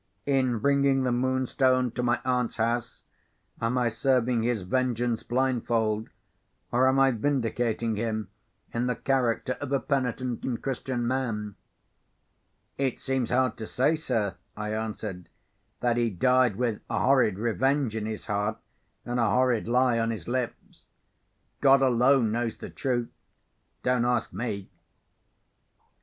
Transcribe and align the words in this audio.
In 0.25 0.57
bringing 0.57 1.03
the 1.03 1.11
Moonstone 1.11 1.91
to 1.91 2.01
my 2.01 2.19
aunt's 2.25 2.57
house, 2.57 3.03
am 3.61 3.77
I 3.77 3.89
serving 3.89 4.41
his 4.41 4.63
vengeance 4.63 5.21
blindfold, 5.21 6.09
or 6.71 6.87
am 6.87 6.99
I 6.99 7.11
vindicating 7.11 7.97
him 7.97 8.29
in 8.73 8.87
the 8.87 8.95
character 8.95 9.53
of 9.61 9.71
a 9.71 9.79
penitent 9.79 10.43
and 10.43 10.59
Christian 10.59 11.05
man?" 11.05 11.53
"It 12.79 12.99
seems 12.99 13.29
hard 13.29 13.57
to 13.57 13.67
say, 13.67 13.95
sir," 13.95 14.37
I 14.57 14.73
answered, 14.73 15.29
"that 15.81 15.97
he 15.97 16.09
died 16.09 16.55
with 16.55 16.81
a 16.89 16.97
horrid 16.97 17.37
revenge 17.37 17.95
in 17.95 18.07
his 18.07 18.25
heart, 18.25 18.57
and 19.05 19.19
a 19.19 19.29
horrid 19.29 19.67
lie 19.67 19.99
on 19.99 20.09
his 20.09 20.27
lips. 20.27 20.87
God 21.59 21.83
alone 21.83 22.31
knows 22.31 22.57
the 22.57 22.71
truth. 22.71 23.11
Don't 23.83 24.05
ask 24.05 24.33
me." 24.33 24.71